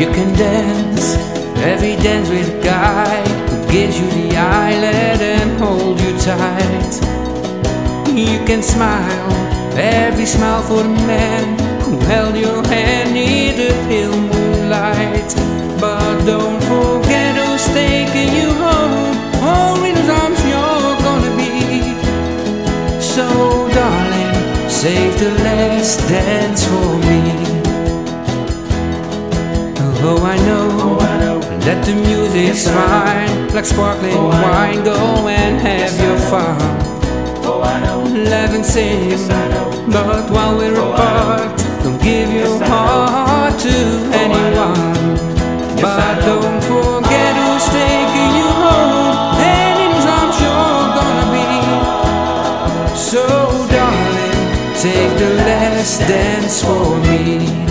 You 0.00 0.06
can 0.06 0.34
dance 0.34 1.14
every 1.58 1.94
dance 1.96 2.30
with 2.30 2.48
a 2.48 2.64
guy 2.64 3.20
who 3.50 3.70
gives 3.70 4.00
you 4.00 4.06
the 4.06 4.34
eye, 4.34 4.72
let 4.80 5.20
him 5.20 5.58
hold 5.58 6.00
you 6.00 6.16
tight. 6.18 6.94
You 8.08 8.42
can 8.46 8.62
smile 8.62 9.30
every 9.76 10.24
smile 10.24 10.62
for 10.62 10.82
the 10.84 10.96
man 11.06 11.58
who 11.82 11.98
held 12.06 12.34
your 12.34 12.66
hand 12.66 13.12
near 13.12 13.52
the 13.52 13.74
pale 13.88 14.16
moonlight. 14.16 15.34
But 15.78 16.24
don't 16.24 16.62
forget 16.62 17.36
who's 17.36 17.66
taking 17.66 18.32
you 18.34 18.54
home. 18.54 19.14
Home 19.44 19.84
in 19.84 19.96
his 19.96 20.08
arms 20.08 20.40
you're 20.48 20.96
gonna 21.04 21.36
be. 21.36 21.92
So, 23.02 23.28
darling, 23.68 24.70
save 24.70 25.20
the 25.20 25.30
last 25.44 25.98
dance 26.08 26.64
for 26.64 26.96
me. 27.06 27.59
Oh, 30.02 30.18
I 30.22 30.36
know 30.46 30.98
that 31.60 31.84
the 31.84 31.94
music's 31.94 32.66
fine, 32.66 33.48
like 33.54 33.66
sparkling 33.66 34.16
wine. 34.16 34.82
Go 34.82 34.96
and 35.28 35.60
have 35.60 35.92
your 36.00 36.18
fun. 36.30 36.58
Laugh 38.24 38.54
and 38.54 38.64
sing, 38.64 39.10
but 39.92 40.30
while 40.30 40.56
we're 40.56 40.74
apart, 40.74 41.56
don't 41.82 42.00
give 42.02 42.32
your 42.32 42.58
heart 42.64 43.58
to 43.60 43.74
anyone. 44.12 45.16
But 45.80 46.24
don't 46.24 46.62
forget 46.64 47.34
who's 47.36 47.66
taking 47.68 48.32
you 48.40 48.48
home, 48.64 49.36
and 49.36 49.76
in 49.84 49.90
whose 49.94 50.08
arms 50.16 50.36
you're 50.42 50.88
gonna 50.98 51.28
be. 51.36 51.48
So, 52.96 53.22
darling, 53.68 54.40
take 54.80 55.12
the 55.18 55.30
last 55.44 56.00
dance 56.00 56.62
for 56.64 56.98
me. 57.00 57.69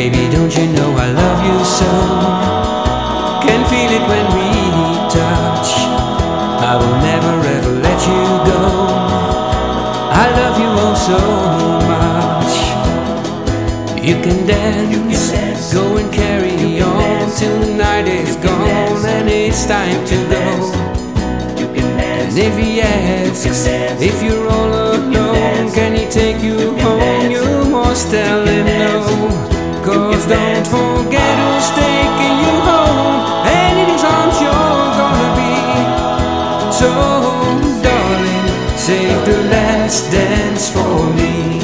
Baby, 0.00 0.32
don't 0.32 0.56
you 0.56 0.66
know 0.72 0.96
I 0.96 1.12
love 1.12 1.40
you 1.44 1.58
so? 1.62 1.90
Can 3.44 3.60
feel 3.68 3.92
it 3.98 4.04
when 4.08 4.26
we 4.32 4.48
touch. 5.12 5.70
I 6.64 6.72
will 6.80 6.96
never 7.04 7.34
ever 7.56 7.72
let 7.86 8.00
you 8.08 8.22
go. 8.48 8.62
I 10.24 10.26
love 10.40 10.56
you 10.62 10.70
oh 10.86 10.94
so 11.08 11.20
much. 11.92 12.54
You 14.02 14.16
can 14.24 14.46
dance, 14.46 15.74
go 15.74 15.98
and 15.98 16.10
carry 16.10 16.80
on 16.80 17.30
till 17.36 17.58
the 17.60 17.74
night 17.74 18.08
is 18.08 18.36
gone 18.36 19.04
and 19.04 19.28
it's 19.28 19.66
time 19.66 20.02
to 20.06 20.16
go. 20.32 20.44
And 22.00 22.38
if 22.38 22.56
he 22.56 22.80
asks 22.80 23.66
if 24.00 24.22
you're 24.22 24.48
all 24.48 24.72
alone, 24.94 25.70
can 25.74 25.94
he 25.94 26.06
take 26.06 26.42
you 26.42 26.49
don't 30.30 30.64
forget 30.64 31.34
who's 31.42 31.70
taking 31.70 32.34
you 32.38 32.54
home, 32.70 33.18
and 33.50 33.74
in 33.82 33.88
his 33.94 34.04
arms 34.04 34.40
you're 34.40 34.88
gonna 35.00 35.30
be. 35.40 35.54
So, 36.80 36.88
darling, 37.82 38.46
save 38.76 39.24
the 39.26 39.38
last 39.50 40.12
dance 40.12 40.70
for 40.70 41.10
me. 41.18 41.59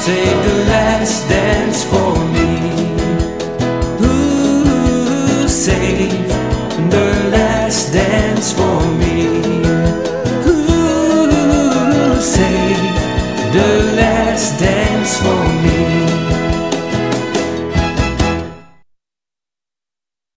Save 0.00 0.44
the 0.44 0.64
last 0.64 1.28
dance 1.28 1.84
for 1.84 2.14
me. 2.34 2.50
Ooh, 4.02 5.46
save 5.46 6.28
the 6.90 7.28
last 7.36 7.92
dance 7.92 8.52
for 8.52 8.80
me. 9.00 9.42
Ooh, 10.46 12.20
save 12.20 12.80
the 13.52 13.92
last 14.00 14.58
dance 14.58 15.18
for 15.18 15.44
me. 15.52 15.59